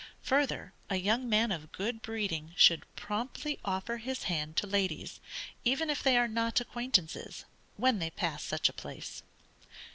[0.23, 5.19] Further, a young man of good breeding should promptly offer his hand to ladies,
[5.63, 7.45] even if they are not acquaintances,
[7.77, 9.21] when they pass such a place.